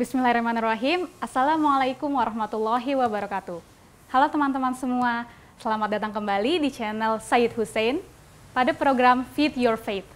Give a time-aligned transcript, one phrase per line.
[0.00, 1.12] Bismillahirrahmanirrahim.
[1.20, 3.60] Assalamualaikum warahmatullahi wabarakatuh.
[4.08, 5.28] Halo teman-teman semua,
[5.60, 8.00] selamat datang kembali di channel Said Hussein
[8.56, 10.08] pada program Feed Your Faith.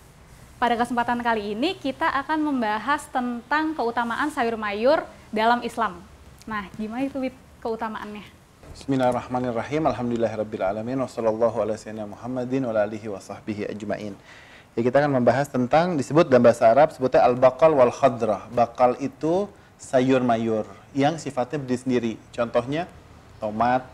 [0.56, 6.00] Pada kesempatan kali ini kita akan membahas tentang keutamaan sayur mayur dalam Islam.
[6.48, 8.24] Nah, gimana itu Wid, keutamaannya?
[8.72, 9.84] Bismillahirrahmanirrahim.
[9.84, 13.20] Alhamdulillahirabbil wassallallahu ala sayyidina Muhammadin wa.
[13.20, 18.48] Ya, kita akan membahas tentang disebut dalam bahasa Arab sebutnya al-baqal wal khadrah.
[18.48, 19.44] Bakal itu
[19.84, 20.64] sayur mayur
[20.96, 22.12] yang sifatnya berdiri sendiri.
[22.32, 22.88] Contohnya
[23.36, 23.84] tomat,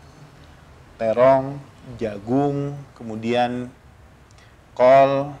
[0.95, 1.59] terong,
[1.99, 3.67] jagung, kemudian
[4.71, 5.35] kol,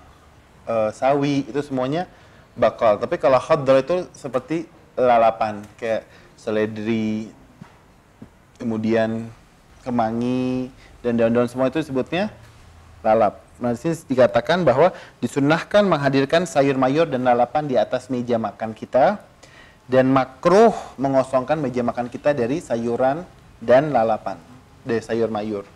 [0.67, 2.11] e, sawi, itu semuanya
[2.59, 2.99] bakal.
[2.99, 4.67] Tapi kalau khadra itu seperti
[4.99, 6.03] lalapan, kayak
[6.35, 7.31] seledri,
[8.59, 9.31] kemudian
[9.85, 10.67] kemangi,
[10.99, 12.29] dan daun-daun semua itu disebutnya
[13.01, 13.41] lalap.
[13.61, 14.89] Nah, di sini dikatakan bahwa
[15.21, 19.21] disunahkan menghadirkan sayur mayur dan lalapan di atas meja makan kita
[19.91, 23.27] dan makruh mengosongkan meja makan kita dari sayuran
[23.59, 24.39] dan lalapan
[24.87, 25.67] dari sayur mayur.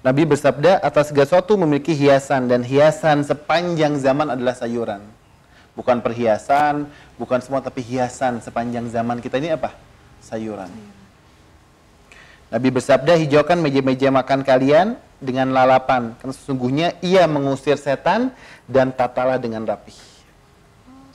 [0.00, 5.04] Nabi bersabda atas segala sesuatu memiliki hiasan dan hiasan sepanjang zaman adalah sayuran.
[5.76, 6.88] Bukan perhiasan,
[7.20, 9.76] bukan semua tapi hiasan sepanjang zaman kita ini apa?
[10.24, 10.72] Sayuran.
[12.48, 18.32] Nabi bersabda hijaukan meja-meja makan kalian dengan lalapan karena sesungguhnya ia mengusir setan
[18.64, 20.17] dan tatalah dengan rapih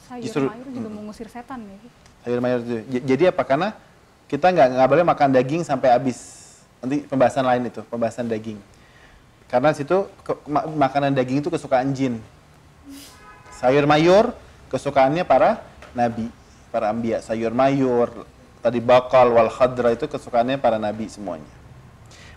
[0.10, 0.98] sayur Justru, mayur juga hmm.
[1.00, 1.78] mengusir setan ya?
[2.26, 2.76] Sayur mayur itu.
[3.04, 3.44] Jadi apa?
[3.44, 3.76] Karena
[4.28, 6.20] kita nggak nggak boleh makan daging sampai habis.
[6.84, 8.60] Nanti pembahasan lain itu, pembahasan daging.
[9.48, 10.34] Karena situ ke,
[10.74, 12.18] makanan daging itu kesukaan jin.
[13.62, 14.34] Sayur mayur
[14.74, 15.62] kesukaannya para
[15.94, 16.28] nabi,
[16.74, 17.22] para ambia.
[17.22, 18.26] Sayur mayur,
[18.60, 21.48] tadi bakal wal khadra itu kesukaannya para nabi semuanya.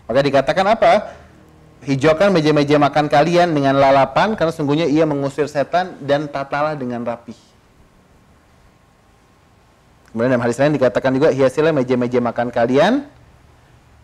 [0.06, 0.92] Maka dikatakan apa?
[1.86, 7.36] Hijaukan meja-meja makan kalian dengan lalapan karena sungguhnya ia mengusir setan dan tatalah dengan rapih.
[10.16, 13.04] Kemudian dalam hadis lain dikatakan juga hiasilah meja-meja makan kalian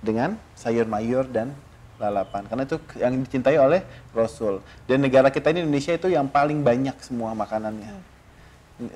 [0.05, 1.57] dengan sayur mayur dan
[1.97, 2.45] lalapan.
[2.53, 3.81] Karena itu yang dicintai oleh
[4.13, 4.61] Rasul.
[4.85, 7.97] Dan negara kita ini Indonesia itu yang paling banyak semua makanannya.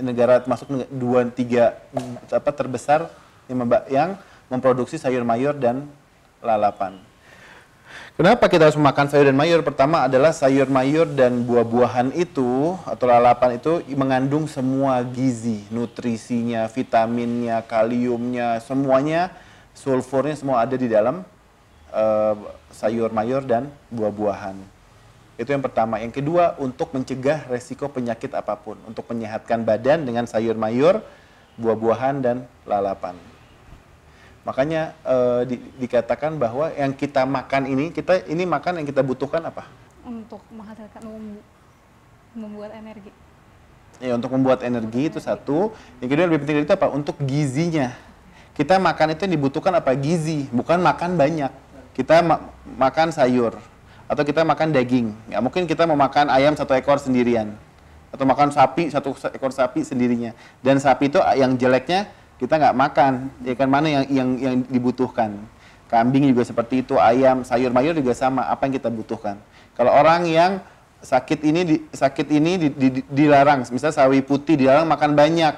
[0.05, 1.81] Negara masuk dua tiga
[2.29, 3.09] apa terbesar
[3.49, 4.11] yang, yang
[4.53, 5.89] memproduksi sayur mayur dan
[6.45, 7.01] lalapan.
[8.17, 9.61] Kenapa kita harus makan sayur dan mayur?
[9.61, 17.61] Pertama adalah sayur mayur dan buah-buahan itu atau lalapan itu mengandung semua gizi, nutrisinya, vitaminnya,
[17.69, 19.37] kaliumnya, semuanya,
[19.77, 21.29] sulfurnya semua ada di dalam
[21.93, 22.35] uh,
[22.73, 24.65] sayur mayur dan buah-buahan.
[25.37, 26.01] Itu yang pertama.
[26.01, 31.05] Yang kedua, untuk mencegah resiko penyakit apa pun, untuk menyehatkan badan dengan sayur mayur,
[31.61, 33.36] buah-buahan dan lalapan.
[34.47, 39.43] Makanya uh, di, dikatakan bahwa yang kita makan ini, kita ini makan yang kita butuhkan
[39.43, 39.67] apa?
[40.07, 41.03] Untuk menghasilkan
[42.31, 43.11] membuat energi.
[43.99, 45.75] Ya, untuk membuat energi itu satu.
[45.99, 46.87] Yang kedua lebih penting dari itu apa?
[46.95, 47.91] Untuk gizinya.
[48.55, 49.99] Kita makan itu yang dibutuhkan apa?
[49.99, 51.51] Gizi, bukan makan banyak.
[51.99, 52.39] Kita ma
[52.79, 53.59] makan sayur
[54.07, 55.11] atau kita makan daging.
[55.27, 57.51] Ya, mungkin kita mau makan ayam satu ekor sendirian
[58.15, 60.39] atau makan sapi satu ekor sapi sendirinya.
[60.63, 62.07] Dan sapi itu yang jeleknya
[62.37, 63.13] kita nggak makan.
[63.45, 65.37] Ya kan mana yang yang yang dibutuhkan?
[65.87, 68.51] Kambing juga seperti itu ayam sayur mayur juga sama.
[68.51, 69.39] Apa yang kita butuhkan?
[69.79, 70.59] Kalau orang yang
[71.05, 75.55] sakit ini di, sakit ini di, di, di, dilarang misalnya sawi putih dilarang makan banyak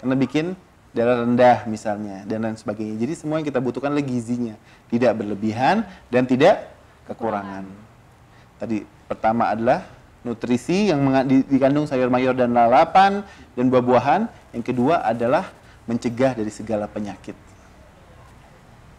[0.00, 0.56] karena bikin
[0.96, 2.96] darah rendah misalnya dan lain sebagainya.
[2.98, 4.54] Jadi semua yang kita butuhkan adalah gizinya.
[4.88, 6.74] Tidak berlebihan dan tidak
[7.06, 7.68] kekurangan.
[8.58, 9.86] Tadi pertama adalah
[10.26, 13.22] nutrisi yang dikandung sayur mayur dan lalapan
[13.54, 14.26] dan buah-buahan.
[14.56, 15.46] Yang kedua adalah
[15.88, 17.34] mencegah dari segala penyakit.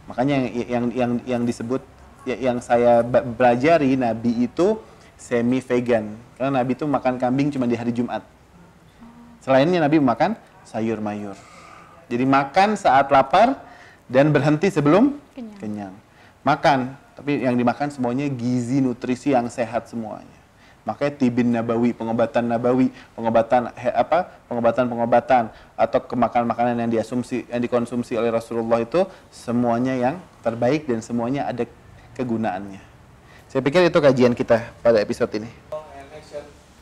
[0.09, 1.85] Makanya yang yang yang, yang disebut
[2.25, 4.81] ya, yang saya pelajari Nabi itu
[5.13, 8.25] semi vegan karena Nabi itu makan kambing cuma di hari Jumat.
[9.45, 10.33] Selainnya Nabi makan
[10.65, 11.37] sayur mayur.
[12.09, 13.61] Jadi makan saat lapar
[14.09, 15.59] dan berhenti sebelum kenyang.
[15.61, 15.95] kenyang.
[16.41, 20.38] Makan, tapi yang dimakan semuanya gizi nutrisi yang sehat semuanya.
[20.89, 24.41] Makanya tibin nabawi, pengobatan nabawi, pengobatan he, apa?
[24.49, 31.05] Pengobatan-pengobatan atau kemakan makanan yang diasumsi yang dikonsumsi oleh Rasulullah itu semuanya yang terbaik dan
[31.05, 31.69] semuanya ada
[32.17, 32.81] kegunaannya.
[33.45, 35.68] Saya pikir itu kajian kita pada episode ini.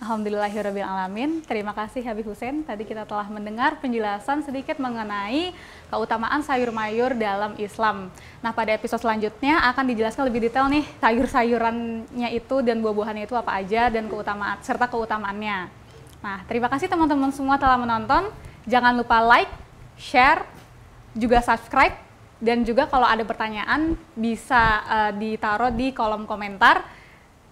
[0.08, 1.44] Alhamdulillahirrahmanirrahim.
[1.44, 2.64] Terima kasih Habib Hussein.
[2.64, 5.52] Tadi kita telah mendengar penjelasan sedikit mengenai
[5.92, 8.08] keutamaan sayur mayur dalam Islam.
[8.40, 13.52] Nah pada episode selanjutnya akan dijelaskan lebih detail nih sayur-sayurannya itu dan buah-buahannya itu apa
[13.60, 15.68] aja dan keutamaan serta keutamaannya.
[16.24, 18.32] Nah terima kasih teman-teman semua telah menonton.
[18.64, 19.52] Jangan lupa like,
[20.00, 20.48] share,
[21.20, 22.00] juga subscribe
[22.40, 26.96] dan juga kalau ada pertanyaan bisa uh, ditaruh di kolom komentar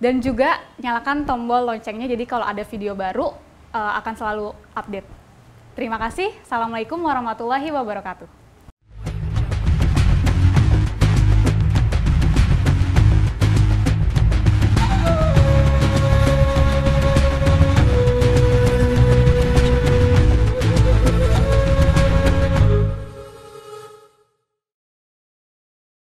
[0.06, 3.34] dan juga nyalakan tombol loncengnya jadi kalau ada video baru
[3.74, 5.10] uh, akan selalu update.
[5.74, 6.30] Terima kasih.
[6.46, 8.45] Assalamualaikum warahmatullahi wabarakatuh.